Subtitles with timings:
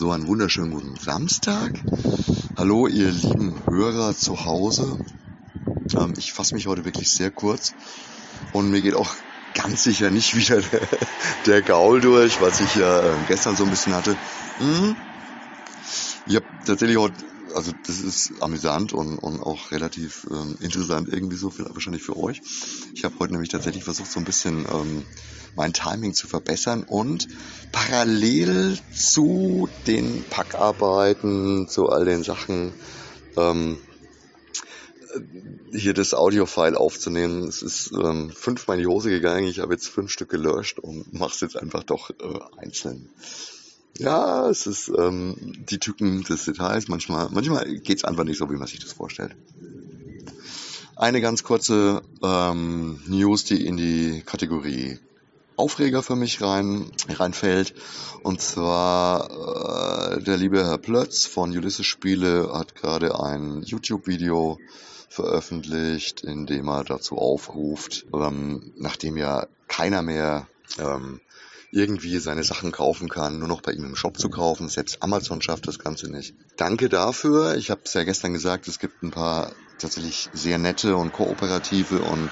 [0.00, 1.72] So einen wunderschönen guten Samstag.
[2.56, 4.96] Hallo, ihr lieben Hörer zu Hause.
[5.96, 7.74] Ähm, ich fasse mich heute wirklich sehr kurz
[8.52, 9.12] und mir geht auch
[9.54, 10.80] ganz sicher nicht wieder der,
[11.46, 14.16] der Gaul durch, was ich ja äh, gestern so ein bisschen hatte.
[14.58, 14.94] Hm.
[16.28, 17.16] Ich habe tatsächlich heute
[17.54, 22.16] also das ist amüsant und, und auch relativ ähm, interessant irgendwie so, viel wahrscheinlich für
[22.16, 22.40] euch.
[22.94, 25.04] Ich habe heute nämlich tatsächlich versucht, so ein bisschen ähm,
[25.56, 27.28] mein Timing zu verbessern und
[27.72, 32.72] parallel zu den Packarbeiten, zu all den Sachen,
[33.36, 33.78] ähm,
[35.72, 37.48] hier das Audiofile aufzunehmen.
[37.48, 39.46] Es ist ähm, fünfmal in die Hose gegangen.
[39.46, 42.14] Ich habe jetzt fünf Stück gelöscht und mache es jetzt einfach doch äh,
[42.58, 43.08] einzeln.
[43.96, 45.36] Ja, es ist ähm,
[45.68, 46.88] die Tücken des Details.
[46.88, 49.34] Manchmal, manchmal geht es einfach nicht so, wie man sich das vorstellt.
[50.94, 54.98] Eine ganz kurze ähm, News, die in die Kategorie
[55.56, 57.74] Aufreger für mich rein, reinfällt.
[58.22, 64.58] Und zwar äh, der liebe Herr Plötz von Ulysses Spiele hat gerade ein YouTube-Video
[65.08, 70.46] veröffentlicht, in dem er dazu aufruft, ähm, nachdem ja keiner mehr
[70.78, 71.20] ähm,
[71.70, 74.68] irgendwie seine Sachen kaufen kann, nur noch bei ihm im Shop zu kaufen.
[74.68, 76.34] Selbst Amazon schafft das Ganze nicht.
[76.56, 77.56] Danke dafür.
[77.56, 82.00] Ich habe es ja gestern gesagt, es gibt ein paar tatsächlich sehr nette und kooperative
[82.00, 82.30] und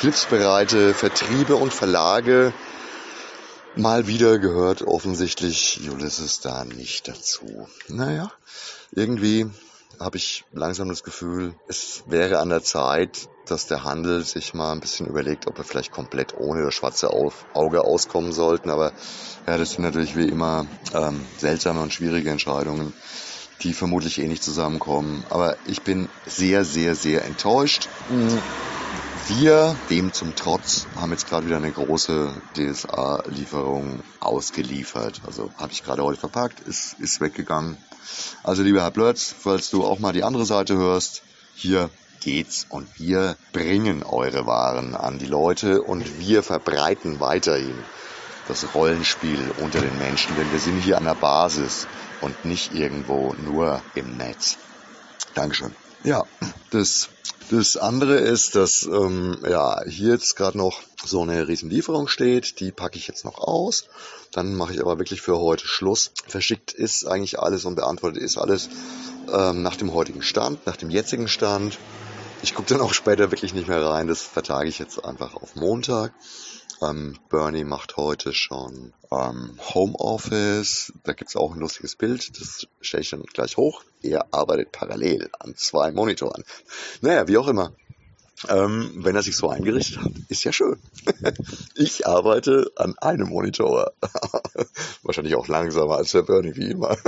[0.00, 2.52] hilfsbereite Vertriebe und Verlage.
[3.74, 7.68] Mal wieder gehört offensichtlich Ulysses da nicht dazu.
[7.88, 8.32] Naja,
[8.92, 9.50] irgendwie
[10.00, 14.72] habe ich langsam das Gefühl, es wäre an der Zeit, dass der Handel sich mal
[14.72, 18.70] ein bisschen überlegt, ob er vielleicht komplett ohne das schwarze Auge auskommen sollten.
[18.70, 18.92] Aber
[19.46, 22.92] ja, das sind natürlich wie immer ähm, seltsame und schwierige Entscheidungen,
[23.62, 25.24] die vermutlich eh nicht zusammenkommen.
[25.30, 27.88] Aber ich bin sehr, sehr, sehr enttäuscht.
[29.28, 35.20] Wir, dem zum Trotz, haben jetzt gerade wieder eine große DSA-Lieferung ausgeliefert.
[35.26, 37.76] Also habe ich gerade heute verpackt, ist, ist weggegangen.
[38.44, 41.22] Also lieber Herr Blötz, falls du auch mal die andere Seite hörst,
[41.56, 47.76] hier geht's und wir bringen eure Waren an die Leute und wir verbreiten weiterhin
[48.46, 51.88] das Rollenspiel unter den Menschen, denn wir sind hier an der Basis
[52.20, 54.56] und nicht irgendwo nur im Netz.
[55.34, 55.74] Dankeschön.
[56.04, 56.22] Ja,
[56.70, 57.08] das,
[57.50, 62.60] das andere ist, dass ähm, ja, hier jetzt gerade noch so eine Riesenlieferung steht.
[62.60, 63.88] Die packe ich jetzt noch aus.
[64.32, 66.12] Dann mache ich aber wirklich für heute Schluss.
[66.26, 68.68] Verschickt ist eigentlich alles und beantwortet ist alles
[69.32, 71.78] ähm, nach dem heutigen Stand, nach dem jetzigen Stand.
[72.42, 74.08] Ich gucke dann auch später wirklich nicht mehr rein.
[74.08, 76.12] Das vertage ich jetzt einfach auf Montag.
[76.82, 80.92] Ähm, Bernie macht heute schon ähm, Homeoffice.
[81.04, 82.38] Da gibt's auch ein lustiges Bild.
[82.38, 83.82] Das stelle ich dann gleich hoch.
[84.02, 86.44] Er arbeitet parallel an zwei Monitoren.
[87.00, 87.72] Naja, wie auch immer.
[88.48, 90.78] Ähm, wenn er sich so eingerichtet hat, ist ja schön.
[91.74, 93.92] ich arbeite an einem Monitor.
[95.02, 96.98] Wahrscheinlich auch langsamer als der Bernie, wie immer.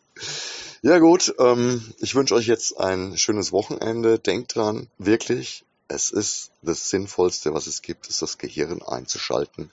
[0.82, 4.18] ja gut, ähm, ich wünsche euch jetzt ein schönes Wochenende.
[4.18, 9.70] Denkt dran, wirklich, es ist das Sinnvollste, was es gibt, ist das Gehirn einzuschalten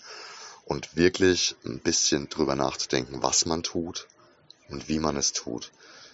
[0.66, 4.08] und wirklich ein bisschen drüber nachzudenken, was man tut
[4.70, 5.72] und wie man es tut.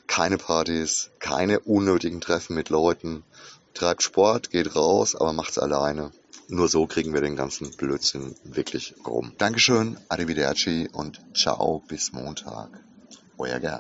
[0.08, 3.24] Keine Partys, keine unnötigen Treffen mit Leuten.
[3.74, 6.12] Treibt Sport, geht raus, aber macht's alleine.
[6.50, 9.32] Nur so kriegen wir den ganzen Blödsinn wirklich rum.
[9.38, 12.70] Dankeschön, arrivederci und ciao bis Montag.
[13.38, 13.80] Euer Gerd.